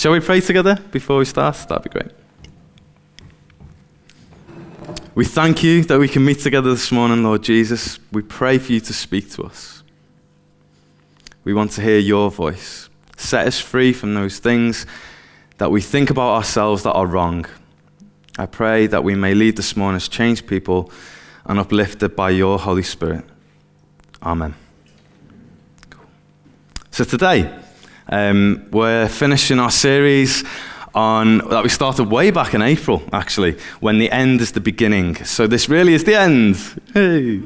[0.00, 1.56] Shall we pray together before we start?
[1.68, 2.10] That'd be great.
[5.14, 7.98] We thank you that we can meet together this morning, Lord Jesus.
[8.10, 9.82] We pray for you to speak to us.
[11.44, 12.88] We want to hear your voice.
[13.18, 14.86] Set us free from those things
[15.58, 17.44] that we think about ourselves that are wrong.
[18.38, 20.90] I pray that we may lead this morning as changed people
[21.44, 23.26] and uplifted by your Holy Spirit.
[24.22, 24.54] Amen.
[26.90, 27.54] So today,
[28.10, 30.44] um, we're finishing our series
[30.94, 35.14] on that we started way back in April, actually, when the end is the beginning.
[35.24, 36.56] So this really is the end.
[36.92, 37.38] Hey.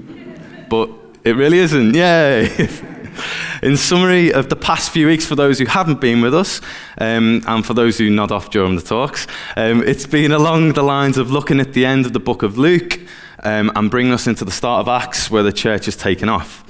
[0.69, 0.91] But
[1.22, 1.95] it really isn't.
[1.95, 2.48] Yay.
[3.62, 6.60] in summary of the past few weeks, for those who haven't been with us,
[6.98, 10.83] um, and for those who nod off during the talks, um, it's been along the
[10.83, 13.00] lines of looking at the end of the book of Luke
[13.42, 16.62] um, and bringing us into the start of Acts, where the church has taken off.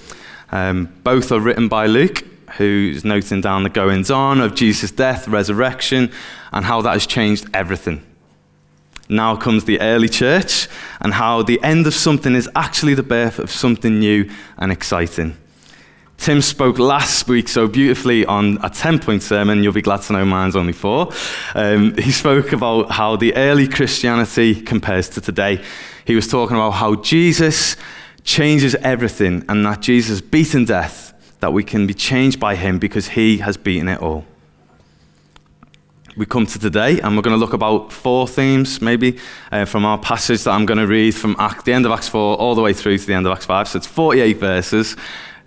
[0.50, 2.24] Um, both are written by Luke,
[2.56, 6.10] who's noting down the goings on of Jesus' death, resurrection,
[6.52, 8.04] and how that has changed everything.
[9.08, 10.68] Now comes the early church,
[11.00, 15.36] and how the end of something is actually the birth of something new and exciting.
[16.16, 19.62] Tim spoke last week so beautifully on a 10 point sermon.
[19.62, 21.12] You'll be glad to know mine's only four.
[21.54, 25.62] Um, he spoke about how the early Christianity compares to today.
[26.06, 27.76] He was talking about how Jesus
[28.22, 33.08] changes everything and that Jesus beaten death, that we can be changed by him because
[33.08, 34.24] he has beaten it all.
[36.16, 39.18] We come to today and we're going to look about four themes, maybe,
[39.50, 42.08] uh, from our passage that I'm going to read from Act, the end of Acts
[42.08, 43.68] 4 all the way through to the end of Acts 5.
[43.68, 44.96] So it's 48 verses.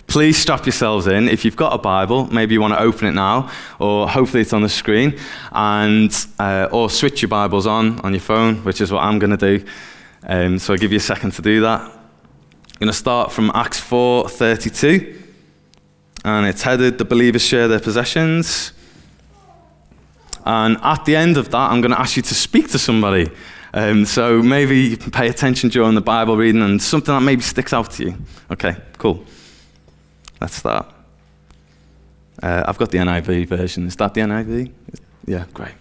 [0.08, 1.28] Please strap yourselves in.
[1.28, 4.54] If you've got a Bible, maybe you want to open it now, or hopefully it's
[4.54, 5.20] on the screen,
[5.52, 9.38] and uh, or switch your Bibles on on your phone, which is what I'm going
[9.38, 9.66] to do.
[10.24, 11.82] Um, so I'll give you a second to do that.
[11.82, 15.27] I'm going to start from Acts 4:32,
[16.28, 18.74] and it's headed "The believers share their possessions."
[20.46, 23.30] And at the end of that, I'm going to ask you to speak to somebody.
[23.74, 27.92] Um, so maybe pay attention during the Bible reading and something that maybe sticks out
[27.92, 28.18] to you.
[28.50, 29.26] Okay, cool.
[30.40, 30.86] Let's start.
[32.42, 33.88] Uh, I've got the NIV version.
[33.88, 34.72] Is that the NIV?
[35.26, 35.74] Yeah, great.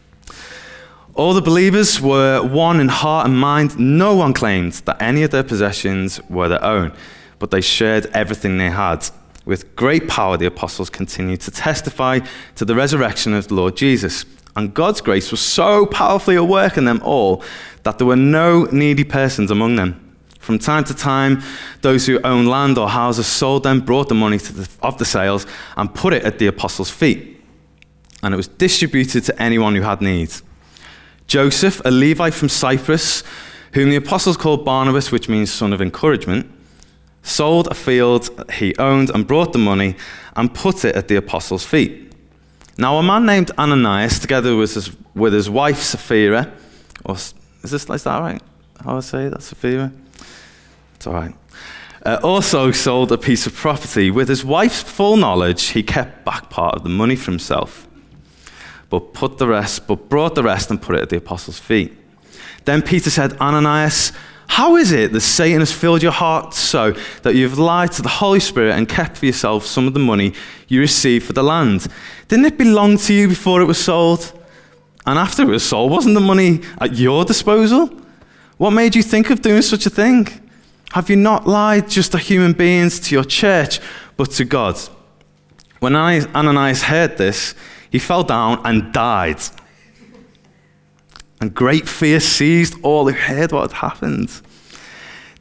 [1.15, 3.79] All the believers were one in heart and mind.
[3.79, 6.93] No one claimed that any of their possessions were their own,
[7.39, 9.09] but they shared everything they had.
[9.47, 12.19] With great power, the apostles continued to testify
[12.57, 14.27] to the resurrection of the Lord Jesus.
[14.57, 17.45] And God's grace was so powerfully at work in them all
[17.85, 20.03] that there were no needy persons among them.
[20.41, 21.43] From time to time,
[21.83, 25.47] those who owned land or houses sold them, brought the money the, of the sales,
[25.77, 27.41] and put it at the apostles' feet.
[28.23, 30.43] And it was distributed to anyone who had needs.
[31.29, 33.23] Joseph, a Levite from Cyprus,
[33.75, 36.51] whom the apostles called Barnabas, which means son of encouragement,
[37.27, 39.97] sold a field he owned and brought the money
[40.37, 42.13] and put it at the apostles' feet.
[42.79, 46.53] Now, a man named Ananias, together with his, with his wife Sapphira,
[47.05, 48.43] or is this is that right?
[48.85, 49.93] How I say that, Sapphira?
[50.95, 51.35] It's all right.
[52.05, 54.11] Uh, also sold a piece of property.
[54.11, 57.89] With his wife's full knowledge, he kept back part of the money for himself,
[58.89, 61.97] but put the rest, but brought the rest and put it at the apostles' feet.
[62.67, 64.13] Then Peter said, Ananias,
[64.49, 66.93] how is it that Satan has filled your heart so
[67.23, 70.33] that you've lied to the Holy Spirit and kept for yourself some of the money
[70.69, 71.87] you received for the land?
[72.29, 74.33] Didn't it belong to you before it was sold?
[75.07, 77.91] And after it was sold, wasn't the money at your disposal?
[78.57, 80.29] What made you think of doing such a thing?
[80.93, 83.81] Have you not lied just to human beings, to your church,
[84.17, 84.79] but to God?
[85.81, 87.55] When Ananias heard this,
[87.91, 89.41] he fell down and died.
[91.41, 94.31] And great fear seized all who heard what had happened.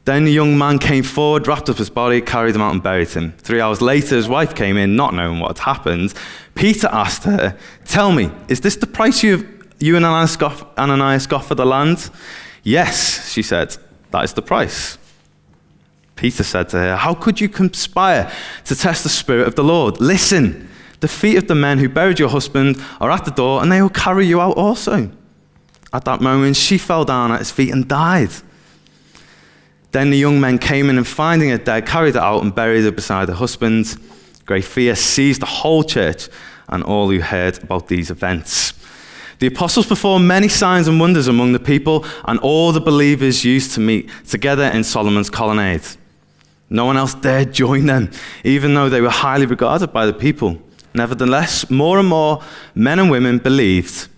[0.04, 3.08] Then the young man came forward, wrapped up his body, carried him out, and buried
[3.08, 3.32] him.
[3.38, 6.14] Three hours later, his wife came in, not knowing what had happened.
[6.54, 9.48] Peter asked her, Tell me, is this the price you,
[9.80, 12.08] you and Ananias got, Ananias got for the land?
[12.62, 13.76] Yes, she said,
[14.12, 14.96] that is the price.
[16.14, 18.32] Peter said to her, How could you conspire
[18.64, 20.00] to test the Spirit of the Lord?
[20.00, 20.68] Listen,
[21.00, 23.82] the feet of the men who buried your husband are at the door, and they
[23.82, 25.10] will carry you out also.
[25.92, 28.30] At that moment, she fell down at his feet and died.
[29.92, 32.84] Then the young men came in and finding her dead, carried her out and buried
[32.84, 33.96] her beside her husband.
[34.44, 36.28] Great fear seized the whole church
[36.68, 38.74] and all who heard about these events.
[39.38, 43.72] The apostles performed many signs and wonders among the people, and all the believers used
[43.72, 45.82] to meet together in Solomon's colonnade.
[46.70, 48.10] No one else dared join them,
[48.44, 50.60] even though they were highly regarded by the people.
[50.94, 52.42] Nevertheless, more and more
[52.74, 54.08] men and women believed.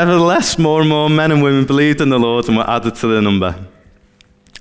[0.00, 3.06] Nevertheless, more and more men and women believed in the Lord and were added to
[3.06, 3.54] their number.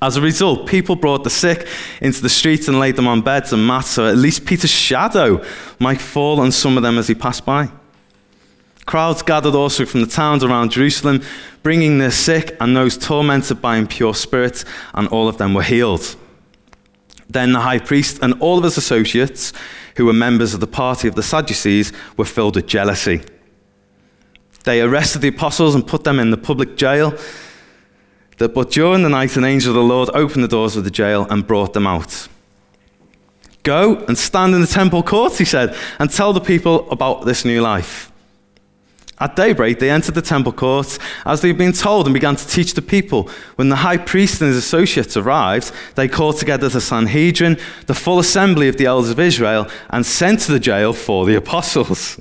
[0.01, 1.65] As a result, people brought the sick
[2.01, 5.41] into the streets and laid them on beds and mats so at least Peter's shadow
[5.80, 7.69] might fall on some of them as he passed by.
[8.86, 11.21] Crowds gathered also from the towns around Jerusalem,
[11.63, 16.18] bringing their sick and those tormented by impure spirits, and all of them were healed.
[17.30, 19.53] Then the high priest and all of his associates,
[19.95, 23.21] who were members of the party of the Sadducees, were filled with jealousy.
[24.63, 27.17] They arrested the apostles and put them in the public jail.
[28.38, 31.27] But during the night, an angel of the Lord opened the doors of the jail
[31.29, 32.27] and brought them out.
[33.63, 37.44] Go and stand in the temple courts, he said, and tell the people about this
[37.44, 38.11] new life.
[39.21, 42.47] At daybreak, they entered the temple courts as they had been told and began to
[42.47, 43.29] teach the people.
[43.57, 47.57] When the high priest and his associates arrived, they called together the Sanhedrin,
[47.88, 51.35] the full assembly of the elders of Israel, and sent to the jail for the
[51.35, 52.17] apostles.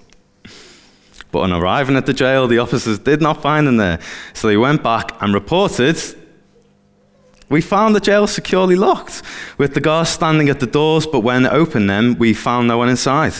[1.30, 3.98] But on arriving at the jail, the officers did not find them there.
[4.32, 5.96] So they went back and reported
[7.48, 9.22] we found the jail securely locked,
[9.56, 12.90] with the guards standing at the doors, but when opened them, we found no one
[12.90, 13.32] inside.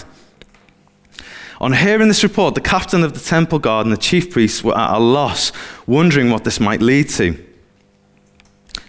[1.61, 4.79] On hearing this report, the captain of the temple guard and the chief priests were
[4.79, 5.53] at a loss,
[5.87, 7.37] wondering what this might lead to.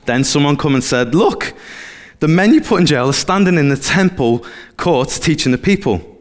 [0.05, 1.53] Then someone come and said, Look,
[2.19, 4.45] the men you put in jail are standing in the temple
[4.77, 6.18] courts teaching the people.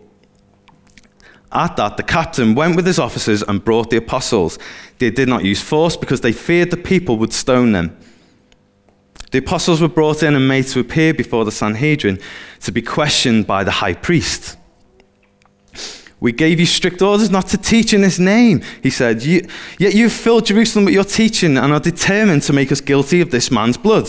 [1.51, 4.59] At that, the captain went with his officers and brought the apostles.
[4.99, 7.97] They did not use force because they feared the people would stone them.
[9.31, 12.19] The apostles were brought in and made to appear before the Sanhedrin
[12.61, 14.57] to be questioned by the high priest.
[16.21, 19.23] We gave you strict orders not to teach in his name, he said.
[19.23, 19.47] You,
[19.79, 23.31] yet you've filled Jerusalem with your teaching and are determined to make us guilty of
[23.31, 24.09] this man's blood.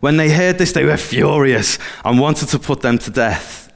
[0.00, 3.72] When they heard this, they were furious and wanted to put them to death.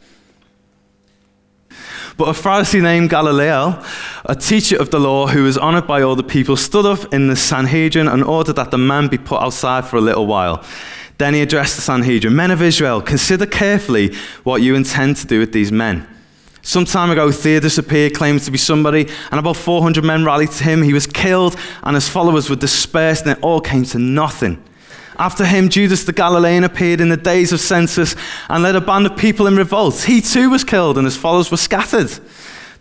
[2.17, 3.83] But a Pharisee named Gamaliel,
[4.27, 7.27] a teacher of the law who was honored by all the people, stood up in
[7.27, 10.63] the Sanhedrin and ordered that the man be put outside for a little while.
[11.19, 14.15] Then he addressed the Sanhedrin Men of Israel, consider carefully
[14.45, 16.07] what you intend to do with these men.
[16.63, 20.65] Some time ago, Theudas appeared, claimed to be somebody, and about 400 men rallied to
[20.65, 20.83] him.
[20.83, 24.63] He was killed, and his followers were dispersed, and it all came to nothing.
[25.23, 28.17] After him, Judas the Galilean appeared in the days of census
[28.49, 30.03] and led a band of people in revolt.
[30.03, 32.11] He too was killed, and his followers were scattered.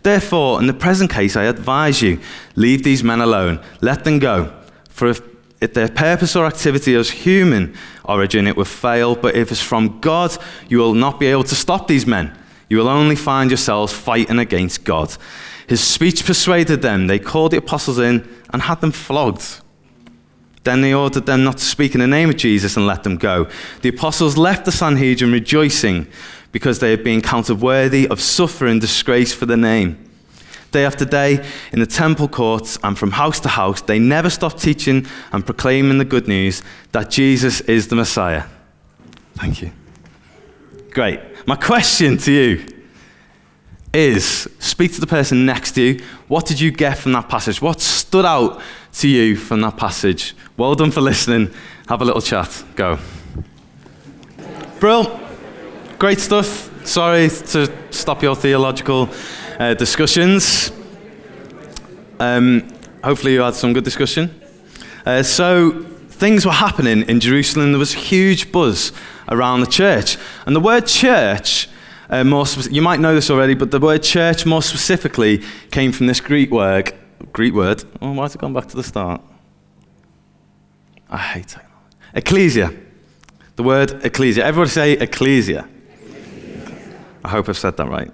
[0.02, 2.18] Therefore, in the present case, I advise you
[2.56, 4.52] leave these men alone, let them go.
[4.88, 5.20] For if,
[5.60, 10.00] if their purpose or activity is human origin, it will fail, but if it's from
[10.00, 10.36] God,
[10.68, 12.36] you will not be able to stop these men.
[12.68, 15.16] You will only find yourselves fighting against God.
[15.68, 17.06] His speech persuaded them.
[17.06, 19.60] They called the apostles in and had them flogged.
[20.64, 23.16] Then they ordered them not to speak in the name of Jesus and let them
[23.16, 23.48] go.
[23.80, 26.06] The apostles left the Sanhedrin rejoicing
[26.52, 30.08] because they had been counted worthy of suffering disgrace for the name.
[30.70, 34.62] Day after day, in the temple courts and from house to house, they never stopped
[34.62, 36.62] teaching and proclaiming the good news
[36.92, 38.44] that Jesus is the Messiah.
[39.34, 39.72] Thank you.
[40.90, 41.20] Great.
[41.46, 42.66] My question to you
[43.92, 46.04] is speak to the person next to you.
[46.28, 47.60] What did you get from that passage?
[47.60, 50.34] What stood out to you from that passage?
[50.56, 51.50] Well done for listening.
[51.88, 52.64] Have a little chat.
[52.76, 52.98] Go.
[54.80, 55.20] Brill.
[55.98, 56.70] Great stuff.
[56.86, 59.08] Sorry to stop your theological
[59.58, 60.72] uh, discussions.
[62.18, 62.68] Um,
[63.02, 64.40] hopefully, you had some good discussion.
[65.06, 67.72] Uh, so, things were happening in Jerusalem.
[67.72, 68.92] There was a huge buzz
[69.28, 70.16] around the church.
[70.46, 71.68] And the word church,
[72.10, 75.92] uh, more spe- you might know this already, but the word church more specifically came
[75.92, 76.92] from this Greek word.
[77.32, 77.84] Greek word.
[78.00, 79.20] Oh, why has it gone back to the start?
[81.10, 81.96] I hate technology.
[82.14, 82.72] Ecclesia.
[83.56, 84.44] The word ecclesia.
[84.44, 85.68] Everybody say ecclesia.
[87.24, 88.10] I hope I've said that right.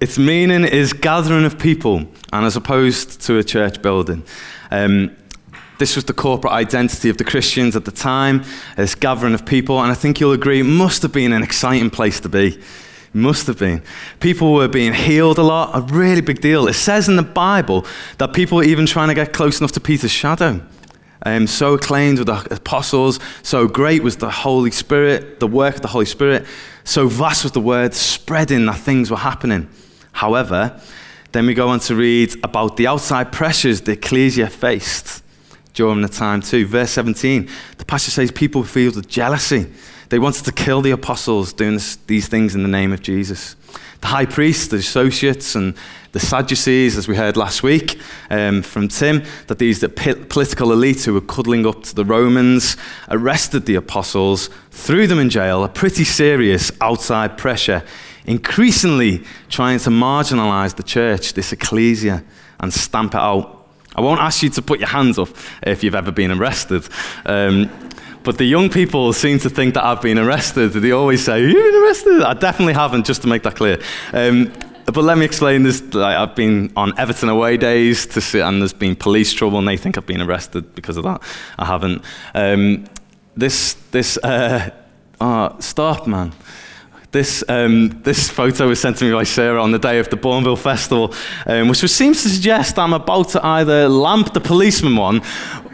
[0.00, 4.22] Its meaning is gathering of people, and as opposed to a church building.
[4.70, 5.16] Um,
[5.78, 8.44] this was the corporate identity of the Christians at the time,
[8.76, 11.90] this gathering of people, and I think you'll agree it must have been an exciting
[11.90, 12.60] place to be.
[13.12, 13.82] Must have been.
[14.20, 16.68] People were being healed a lot, a really big deal.
[16.68, 17.84] It says in the Bible
[18.18, 20.60] that people were even trying to get close enough to Peter's shadow.
[21.26, 25.82] Um, so acclaimed were the apostles, so great was the Holy Spirit, the work of
[25.82, 26.46] the Holy Spirit,
[26.84, 29.68] so vast was the word spreading that things were happening.
[30.12, 30.80] However,
[31.32, 35.22] then we go on to read about the outside pressures the ecclesia faced
[35.74, 36.66] during the time too.
[36.66, 39.70] Verse 17, the passage says people filled with jealousy.
[40.10, 43.54] They wanted to kill the apostles doing this, these things in the name of Jesus.
[44.00, 45.76] The high priest, the associates, and
[46.10, 51.04] the Sadducees, as we heard last week um, from Tim, that these the political elites
[51.04, 52.76] who were cuddling up to the Romans
[53.08, 57.84] arrested the apostles, threw them in jail, a pretty serious outside pressure,
[58.26, 62.24] increasingly trying to marginalize the church, this ecclesia,
[62.58, 63.59] and stamp it out.
[64.00, 65.28] I won't ask you to put your hands up
[65.62, 66.88] if you've ever been arrested.
[67.26, 67.70] Um,
[68.22, 70.68] but the young people seem to think that I've been arrested.
[70.72, 72.22] They always say, You've been arrested?
[72.22, 73.78] I definitely haven't, just to make that clear.
[74.14, 74.54] Um,
[74.86, 75.82] but let me explain this.
[75.92, 79.76] Like, I've been on Everton away days see, and there's been police trouble, and they
[79.76, 81.22] think I've been arrested because of that.
[81.58, 82.02] I haven't.
[82.34, 82.86] Um,
[83.36, 84.70] this, this, uh,
[85.20, 86.32] oh, stop, man.
[87.12, 90.16] This, um, this photo was sent to me by Sarah on the day of the
[90.16, 91.12] Bournville Festival,
[91.44, 95.22] um, which seems to suggest I'm about to either lamp the policeman one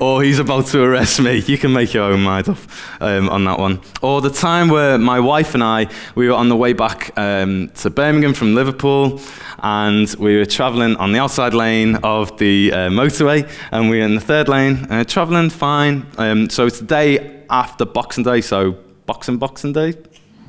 [0.00, 1.42] or he's about to arrest me.
[1.46, 2.58] You can make your own mind up
[3.00, 3.82] um, on that one.
[4.00, 7.68] Or the time where my wife and I, we were on the way back um,
[7.76, 9.20] to Birmingham from Liverpool,
[9.58, 14.04] and we were travelling on the outside lane of the uh, motorway, and we were
[14.04, 16.06] in the third lane, uh, travelling fine.
[16.16, 18.72] Um, so it's the day after Boxing Day, so
[19.04, 19.94] Boxing Boxing Day,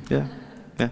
[0.08, 0.28] yeah.
[0.78, 0.88] Yeah.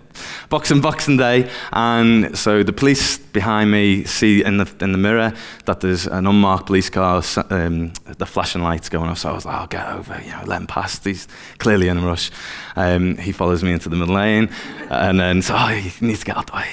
[0.48, 5.30] Boxing Boxing Day, and so the police behind me see in the in the mirror
[5.66, 9.18] that there's an unmarked police car, um, the flashing lights going off.
[9.18, 11.04] So I was like, "I'll oh, get over, you know, let him past.
[11.04, 11.28] He's
[11.58, 12.30] clearly in a rush."
[12.76, 14.48] Um, he follows me into the middle lane,
[14.88, 16.68] and then so oh, he needs to get out the way.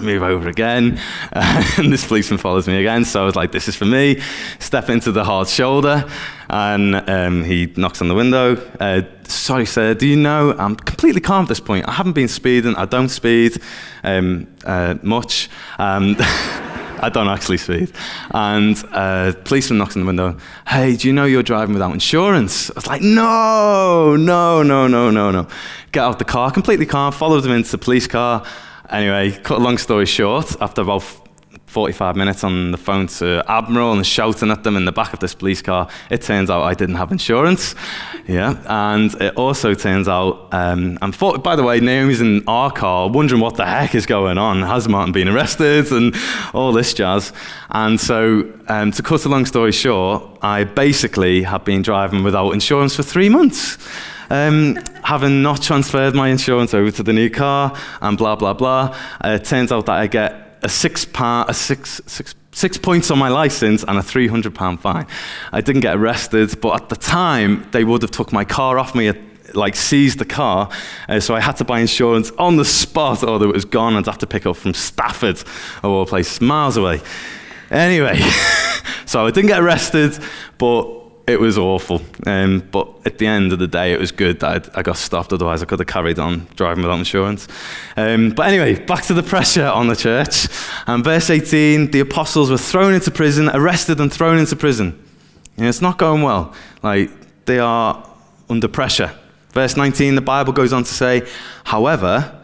[0.00, 0.98] move over again,
[1.32, 3.04] and this policeman follows me again.
[3.04, 4.20] So I was like, "This is for me."
[4.58, 6.04] Step into the hard shoulder,
[6.50, 8.56] and um, he knocks on the window.
[8.80, 10.54] Uh, Sorry, sir, do you know?
[10.58, 11.86] I'm completely calm at this point.
[11.86, 12.74] I haven't been speeding.
[12.76, 13.60] I don't speed
[14.02, 15.48] um, uh, much.
[15.78, 16.16] Um,
[17.00, 17.92] I don't actually speed.
[18.32, 20.36] And uh, policeman knocks on the window.
[20.66, 22.70] Hey, do you know you're driving without insurance?
[22.70, 25.48] I was like, no, no, no, no, no, no.
[25.92, 28.44] Get out of the car, completely calm, followed him into the police car.
[28.90, 31.27] Anyway, cut a long story short, after about
[31.68, 35.20] 45 minutes on the phone to Admiral and shouting at them in the back of
[35.20, 35.88] this police car.
[36.10, 37.74] It turns out I didn't have insurance.
[38.26, 38.60] Yeah.
[38.66, 43.10] And it also turns out, um, and for, by the way, Naomi's in our car
[43.10, 44.62] wondering what the heck is going on.
[44.62, 46.14] Has Martin been arrested and
[46.54, 47.32] all this jazz?
[47.70, 52.52] And so, um, to cut a long story short, I basically have been driving without
[52.52, 53.76] insurance for three months.
[54.30, 58.96] Um, having not transferred my insurance over to the new car and blah, blah, blah,
[59.24, 63.10] uh, it turns out that I get a six, pa- a six, six, six points
[63.10, 65.06] on my license and a 300 pound fine.
[65.52, 68.94] I didn't get arrested, but at the time, they would have took my car off
[68.94, 69.12] me,
[69.54, 70.68] like seized the car.
[71.08, 73.96] Uh, so I had to buy insurance on the spot, or it was gone.
[73.96, 77.00] I'd have to pick up from Stafford, of all places, miles away.
[77.70, 78.18] Anyway,
[79.06, 80.18] so I didn't get arrested,
[80.56, 80.98] but
[81.28, 82.00] it was awful.
[82.26, 85.32] Um, but at the end of the day, it was good that i got stopped.
[85.32, 87.46] Otherwise, I could have carried on driving without insurance.
[87.96, 90.48] Um, but anyway, back to the pressure on the church.
[90.86, 95.04] And verse 18 the apostles were thrown into prison, arrested, and thrown into prison.
[95.56, 96.54] It's not going well.
[96.82, 97.10] Like,
[97.44, 98.06] they are
[98.48, 99.12] under pressure.
[99.50, 101.28] Verse 19, the Bible goes on to say,
[101.64, 102.37] however,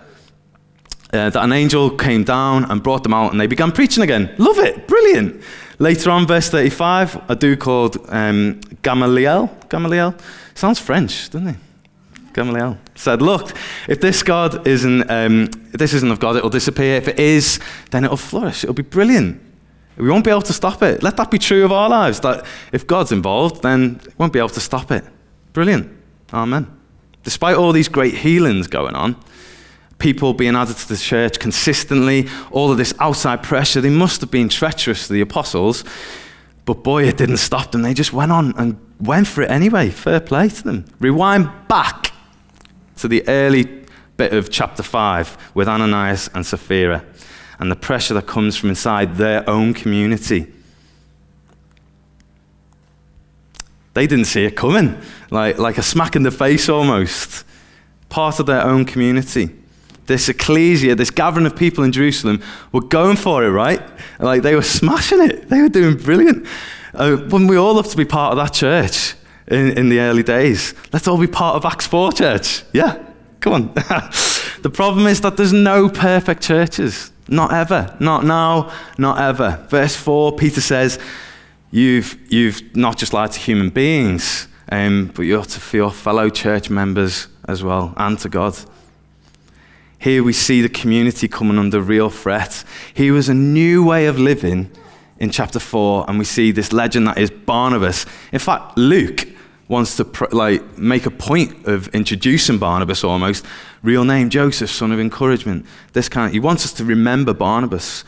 [1.14, 4.34] uh, that an angel came down and brought them out, and they began preaching again.
[4.38, 5.40] Love it, brilliant.
[5.78, 9.56] Later on, verse 35, a dude called um, Gamaliel.
[9.68, 10.14] Gamaliel
[10.54, 11.54] sounds French, doesn't he?
[12.32, 13.52] Gamaliel said, "Look,
[13.88, 16.96] if this God isn't, um, this isn't of God, it'll disappear.
[16.96, 18.64] If it is, then it'll flourish.
[18.64, 19.40] It'll be brilliant.
[19.96, 21.02] We won't be able to stop it.
[21.02, 22.20] Let that be true of our lives.
[22.20, 25.04] That if God's involved, then we won't be able to stop it.
[25.52, 25.88] Brilliant.
[26.32, 26.66] Amen.
[27.22, 29.16] Despite all these great healings going on,
[29.98, 33.80] people being added to the church consistently, all of this outside pressure.
[33.80, 35.84] They must have been treacherous to the apostles,
[36.64, 37.82] but boy, it didn't stop them.
[37.82, 39.90] They just went on and went for it anyway.
[39.90, 40.84] Fair play to them.
[40.98, 42.12] Rewind back
[42.96, 43.84] to the early
[44.16, 47.04] bit of chapter 5 with Ananias and Sapphira
[47.58, 50.52] and the pressure that comes from inside their own community.
[53.94, 57.44] They didn't see it coming, like, like a smack in the face almost.
[58.08, 59.50] Part of their own community
[60.06, 62.42] this ecclesia, this gathering of people in Jerusalem,
[62.72, 63.82] were going for it, right?
[64.18, 65.48] Like they were smashing it.
[65.48, 66.46] They were doing brilliant.
[66.92, 69.14] Uh, wouldn't we all love to be part of that church
[69.48, 70.74] in, in the early days?
[70.92, 72.62] Let's all be part of Acts 4 church.
[72.72, 73.04] Yeah,
[73.40, 73.74] come on.
[74.62, 77.10] the problem is that there's no perfect churches.
[77.26, 77.96] Not ever.
[78.00, 79.64] Not now, not ever.
[79.68, 80.98] Verse 4, Peter says,
[81.70, 86.30] You've, you've not just lied to human beings, um, but you ought to your fellow
[86.30, 88.56] church members as well, and to God.
[89.98, 92.64] Here we see the community coming under real threat.
[92.92, 94.70] Here was a new way of living
[95.18, 98.04] in chapter 4, and we see this legend that is Barnabas.
[98.32, 99.28] In fact, Luke,
[99.68, 103.44] wants to pr- like make a point of introducing Barnabas almost.
[103.82, 105.66] Real name Joseph, son of encouragement.
[105.92, 106.26] This kind.
[106.26, 108.04] Of, he wants us to remember Barnabas.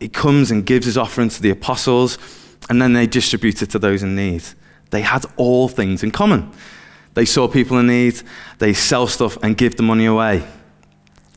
[0.00, 2.18] He comes and gives his offering to the apostles,
[2.68, 4.42] and then they distribute it to those in need.
[4.90, 6.52] They had all things in common.
[7.14, 8.20] They saw people in need,
[8.58, 10.46] they sell stuff and give the money away.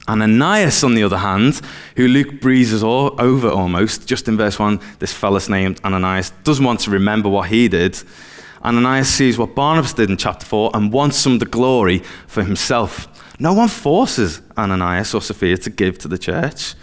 [0.09, 1.61] Ananias, on the other hand,
[1.95, 6.79] who Luke breezes over almost, just in verse 1, this fella's named Ananias, doesn't want
[6.81, 8.01] to remember what he did.
[8.65, 12.43] Ananias sees what Barnabas did in chapter 4 and wants some of the glory for
[12.43, 13.07] himself.
[13.39, 16.73] No one forces Ananias or Sapphira to give to the church.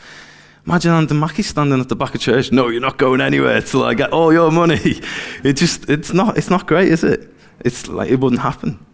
[0.65, 2.53] Imagine Andy Mackey standing at the back of church.
[2.53, 5.03] No, you're not going anywhere till I get all your money.
[5.45, 7.29] It just, it's not, it's not great, is it?
[7.61, 8.86] It's like it wouldn't happen.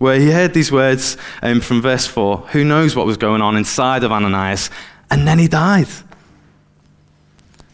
[0.00, 3.54] Where he heard these words um, from verse 4, who knows what was going on
[3.54, 4.70] inside of Ananias,
[5.10, 5.88] and then he died.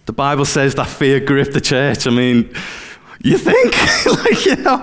[0.06, 2.04] The Bible says that fear gripped the church.
[2.04, 2.52] I mean,
[3.22, 3.76] you think?
[4.24, 4.82] like, you know,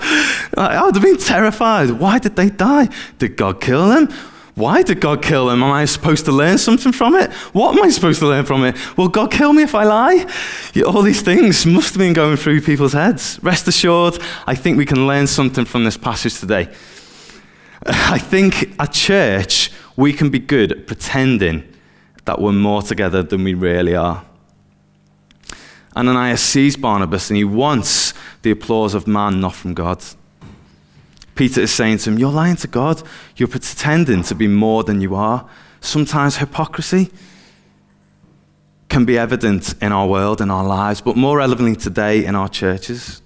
[0.56, 1.92] I would have been terrified.
[1.92, 2.88] Why did they die?
[3.20, 4.08] Did God kill them?
[4.56, 5.62] Why did God kill them?
[5.64, 7.30] Am I supposed to learn something from it?
[7.52, 8.78] What am I supposed to learn from it?
[8.98, 10.26] Will God kill me if I lie?
[10.86, 13.38] All these things must have been going through people's heads.
[13.44, 16.70] Rest assured, I think we can learn something from this passage today.
[18.14, 21.64] I think at church, we can be good at pretending
[22.26, 24.24] that we're more together than we really are.
[25.96, 30.04] Ananias sees Barnabas and he wants the applause of man, not from God.
[31.34, 33.02] Peter is saying to him, You're lying to God.
[33.36, 35.50] You're pretending to be more than you are.
[35.82, 37.10] Sometimes hypocrisy
[38.90, 42.48] can be evident in our world, in our lives, but more relevantly today in our
[42.48, 43.23] churches.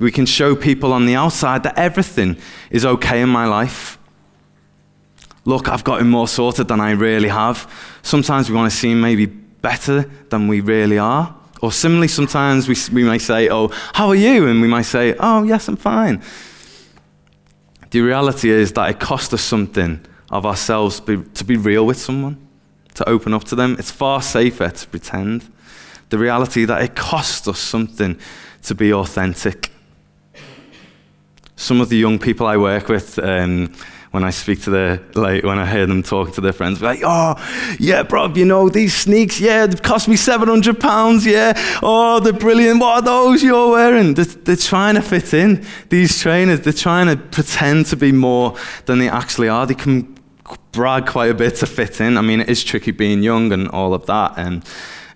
[0.00, 2.38] We can show people on the outside that everything
[2.70, 3.98] is okay in my life.
[5.44, 7.70] Look, I've gotten more sorted than I really have.
[8.02, 11.36] Sometimes we want to seem maybe better than we really are.
[11.60, 14.48] Or similarly, sometimes we, we may say, Oh, how are you?
[14.48, 16.22] And we might say, Oh, yes, I'm fine.
[17.90, 21.98] The reality is that it costs us something of ourselves be, to be real with
[21.98, 22.38] someone,
[22.94, 23.76] to open up to them.
[23.78, 25.52] It's far safer to pretend.
[26.08, 28.18] The reality that it costs us something
[28.62, 29.69] to be authentic.
[31.60, 33.70] Some of the young people I work with, um,
[34.12, 37.00] when I speak to their, like, when I hear them talk to their friends, like,
[37.04, 37.34] oh,
[37.78, 41.52] yeah, bro, you know, these sneaks, yeah, they've cost me 700 pounds, yeah.
[41.82, 42.80] Oh, they're brilliant.
[42.80, 44.14] What are those you're wearing?
[44.14, 45.66] They're, they're trying to fit in.
[45.90, 49.66] These trainers, they're trying to pretend to be more than they actually are.
[49.66, 50.16] They can
[50.72, 52.16] brag quite a bit to fit in.
[52.16, 54.32] I mean, it is tricky being young and all of that.
[54.38, 54.64] And,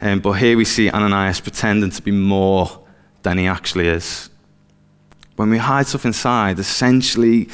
[0.03, 2.85] um, but here we see Ananias pretending to be more
[3.23, 4.29] than he actually is.
[5.37, 7.49] When we hide stuff inside, essentially,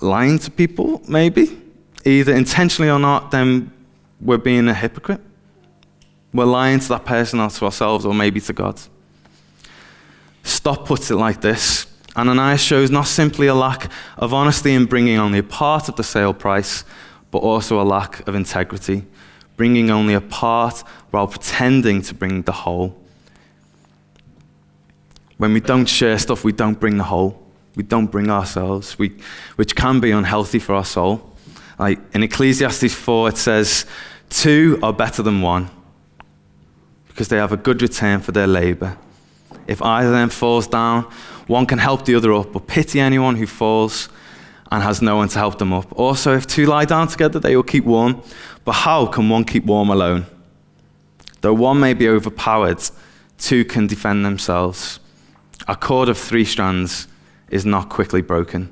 [0.00, 1.60] lying to people, maybe,
[2.04, 3.72] either intentionally or not, then
[4.20, 5.20] we're being a hypocrite.
[6.32, 8.80] We're lying to that person or to ourselves or maybe to God.
[10.42, 15.18] Stott puts it like this Ananias shows not simply a lack of honesty in bringing
[15.18, 16.84] only a part of the sale price,
[17.30, 19.04] but also a lack of integrity,
[19.56, 22.96] bringing only a part while pretending to bring the whole.
[25.38, 27.48] When we don't share stuff, we don't bring the whole
[27.78, 29.16] we don't bring ourselves, we,
[29.54, 31.32] which can be unhealthy for our soul.
[31.78, 33.86] Like in Ecclesiastes 4, it says,
[34.28, 35.70] Two are better than one
[37.06, 38.98] because they have a good return for their labor.
[39.68, 41.04] If either of them falls down,
[41.46, 44.08] one can help the other up, but pity anyone who falls
[44.72, 45.86] and has no one to help them up.
[45.96, 48.20] Also, if two lie down together, they will keep warm.
[48.64, 50.26] But how can one keep warm alone?
[51.42, 52.82] Though one may be overpowered,
[53.38, 54.98] two can defend themselves.
[55.68, 57.06] A cord of three strands
[57.50, 58.70] is not quickly broken.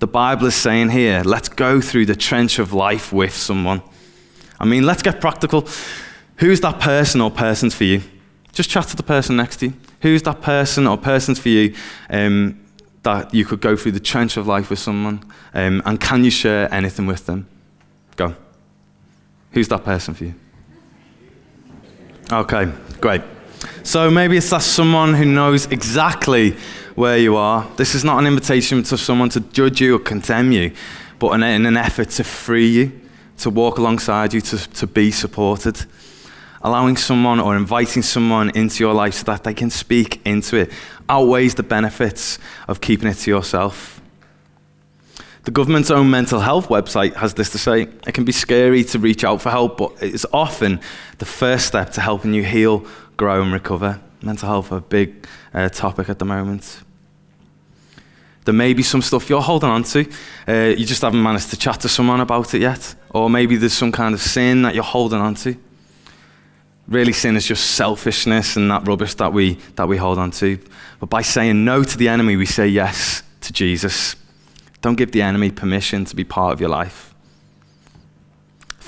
[0.00, 3.82] The Bible is saying here, let's go through the trench of life with someone.
[4.58, 5.66] I mean, let's get practical.
[6.36, 8.02] Who's that person or persons for you?
[8.52, 9.72] Just chat to the person next to you.
[10.02, 11.74] Who's that person or persons for you
[12.08, 12.60] um,
[13.02, 15.22] that you could go through the trench of life with someone?
[15.54, 17.46] Um, and can you share anything with them?
[18.16, 18.34] Go.
[19.52, 20.34] Who's that person for you?
[22.32, 23.22] Okay, great.
[23.82, 26.56] So maybe it's that someone who knows exactly
[26.94, 27.66] where you are.
[27.76, 30.72] This is not an invitation to someone to judge you or condemn you,
[31.18, 33.00] but in, an effort to free you,
[33.38, 35.84] to walk alongside you, to, to be supported.
[36.62, 40.70] Allowing someone or inviting someone into your life so that they can speak into it
[41.08, 44.00] outweighs the benefits of keeping it to yourself.
[45.44, 48.98] The government's own mental health website has this to say it can be scary to
[48.98, 50.80] reach out for help, but it's often
[51.16, 52.84] the first step to helping you heal,
[53.20, 54.00] grow, and recover.
[54.22, 56.80] Mental health, a big uh, topic at the moment.
[58.46, 60.08] There may be some stuff you're holding on to.
[60.48, 62.94] Uh, you just haven't managed to chat to someone about it yet.
[63.10, 65.54] Or maybe there's some kind of sin that you're holding on to.
[66.88, 70.58] Really, sin is just selfishness and that rubbish that we, that we hold on to.
[70.98, 74.16] But by saying no to the enemy, we say yes to Jesus.
[74.80, 77.09] Don't give the enemy permission to be part of your life.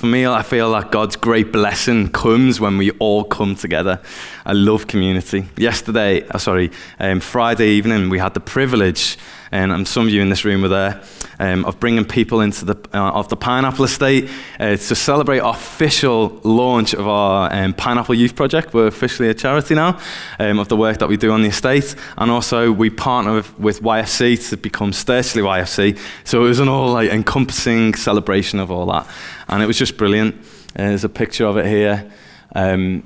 [0.02, 4.00] For me, I feel like God's great blessing comes when we all come together.
[4.44, 5.46] I love community.
[5.56, 9.18] Yesterday, oh, sorry, um, Friday evening, we had the privilege,
[9.50, 11.02] and some of you in this room were there,
[11.38, 16.40] um, of bringing people into the uh, of the Pineapple Estate uh, to celebrate official
[16.44, 18.74] launch of our um, Pineapple Youth Project.
[18.74, 20.00] We're officially a charity now
[20.38, 23.58] um, of the work that we do on the estate, and also we partner with,
[23.58, 25.98] with YFC to become Stirchley YFC.
[26.24, 29.06] So it was an all like encompassing celebration of all that
[29.52, 30.34] and it was just brilliant.
[30.74, 32.10] Uh, there's a picture of it here
[32.54, 33.02] um,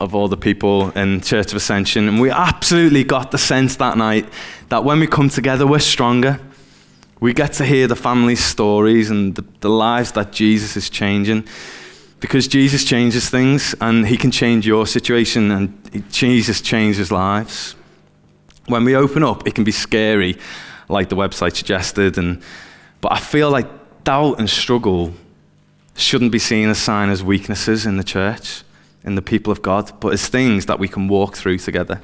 [0.00, 3.98] of all the people in Church of Ascension, and we absolutely got the sense that
[3.98, 4.26] night
[4.70, 6.40] that when we come together, we're stronger.
[7.20, 11.46] We get to hear the family's stories and the, the lives that Jesus is changing.
[12.18, 17.76] Because Jesus changes things and he can change your situation and Jesus changes lives.
[18.66, 20.38] When we open up, it can be scary,
[20.88, 22.42] like the website suggested, and,
[23.00, 23.66] but I feel like
[24.04, 25.12] doubt and struggle
[25.94, 28.62] shouldn't be seen as sign as weaknesses in the church,
[29.04, 32.00] in the people of God, but as things that we can walk through together.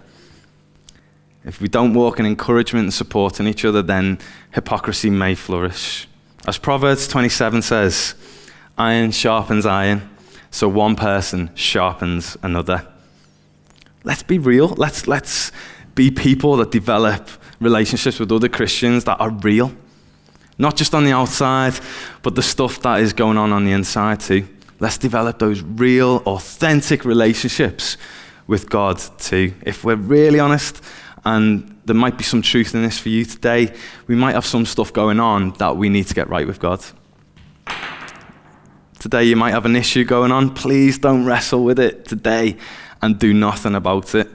[1.45, 4.19] If we don't walk in encouragement and support in each other, then
[4.53, 6.09] hypocrisy may flourish.
[6.47, 8.15] As Proverbs 27 says,
[8.77, 10.09] iron sharpens iron,
[10.51, 12.87] so one person sharpens another.
[14.05, 14.69] Let's be real.
[14.69, 15.53] Let's, let's
[15.95, 17.29] be people that develop
[17.61, 19.73] relationships with other Christians that are real
[20.59, 21.75] not just on the outside,
[22.23, 24.49] but the stuff that is going on on the inside too.
[24.79, 27.97] Let's develop those real, authentic relationships
[28.47, 29.55] with God too.
[29.63, 30.83] If we're really honest,
[31.25, 33.75] and there might be some truth in this for you today,
[34.07, 36.85] we might have some stuff going on that we need to get right with God.
[38.99, 40.55] Today, you might have an issue going on.
[40.55, 42.57] Please don't wrestle with it today
[43.03, 44.29] and do nothing about it.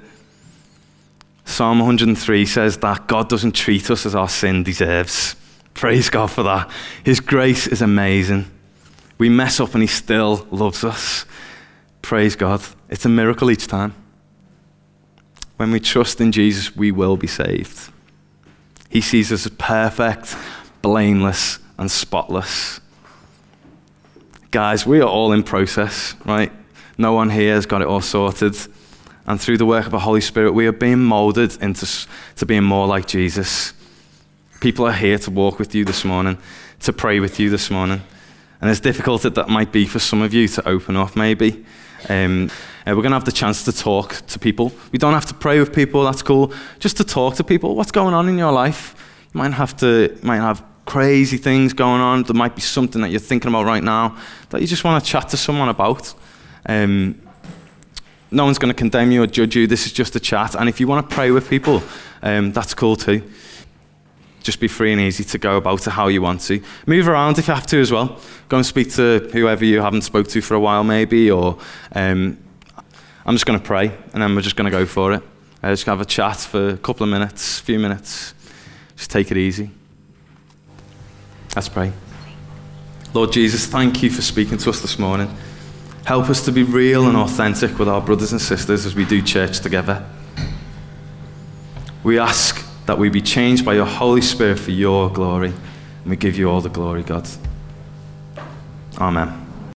[1.46, 5.36] Psalm 103 says that God doesn't treat us as our sin deserves.
[5.74, 6.70] Praise God for that.
[7.04, 8.50] His grace is amazing.
[9.22, 11.26] We mess up and He still loves us.
[12.02, 12.60] Praise God.
[12.90, 13.94] It's a miracle each time.
[15.58, 17.92] When we trust in Jesus, we will be saved.
[18.90, 20.36] He sees us as perfect,
[20.82, 22.82] blameless, and spotless.
[24.50, 26.52] Guys, we are all in process, right?
[26.98, 28.56] No one here has got it all sorted.
[29.28, 31.88] And through the work of the Holy Spirit, we are being molded into
[32.38, 33.74] to being more like Jesus.
[34.62, 36.40] People are here to walk with you this morning,
[36.80, 38.02] to pray with you this morning.
[38.62, 41.66] And as difficult as that might be for some of you to open up, maybe,
[42.10, 42.50] um,
[42.86, 44.72] uh, we're going to have the chance to talk to people.
[44.92, 46.54] We don't have to pray with people, that's cool.
[46.80, 47.76] Just to talk to people.
[47.76, 48.96] What's going on in your life?
[49.34, 52.24] You might have to, might have crazy things going on.
[52.24, 54.18] There might be something that you're thinking about right now
[54.50, 56.14] that you just want to chat to someone about.
[56.66, 57.22] Um,
[58.30, 59.68] no one's going to condemn you or judge you.
[59.68, 60.56] This is just a chat.
[60.56, 61.84] And if you want to pray with people,
[62.22, 63.24] um, that's cool too.
[64.44, 66.62] Just be free and easy to go about it how you want to.
[66.88, 68.20] Move around if you have to as well.
[68.50, 71.30] Go and speak to whoever you haven't spoke to for a while, maybe.
[71.30, 71.60] Or
[71.94, 72.38] um,
[73.26, 75.24] I'm just going to pray, and then we're just going to go for it.
[75.62, 78.34] Uh, just have a chat for a couple of minutes, a few minutes.
[78.96, 79.70] Just take it easy.
[81.56, 81.92] Let's pray.
[83.14, 85.30] Lord Jesus, thank you for speaking to us this morning.
[86.06, 89.22] Help us to be real and authentic with our brothers and sisters as we do
[89.22, 90.04] church together.
[92.04, 95.50] We ask that we be changed by your Holy Spirit for your glory.
[96.04, 97.28] And we give you all the glory, God.
[98.98, 99.41] Amen.